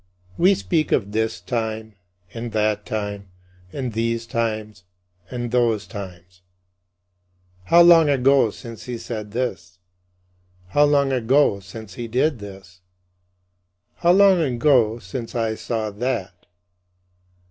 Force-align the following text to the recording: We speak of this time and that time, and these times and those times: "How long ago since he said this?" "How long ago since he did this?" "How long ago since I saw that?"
We 0.35 0.55
speak 0.55 0.91
of 0.91 1.11
this 1.11 1.39
time 1.39 1.93
and 2.33 2.53
that 2.53 2.87
time, 2.87 3.29
and 3.71 3.93
these 3.93 4.25
times 4.25 4.83
and 5.29 5.51
those 5.51 5.85
times: 5.85 6.41
"How 7.65 7.83
long 7.83 8.09
ago 8.09 8.49
since 8.49 8.85
he 8.85 8.97
said 8.97 9.29
this?" 9.29 9.77
"How 10.69 10.85
long 10.85 11.11
ago 11.11 11.59
since 11.59 11.93
he 11.93 12.07
did 12.07 12.39
this?" 12.39 12.81
"How 13.97 14.13
long 14.13 14.41
ago 14.41 14.97
since 14.97 15.35
I 15.35 15.53
saw 15.53 15.91
that?" 15.91 16.47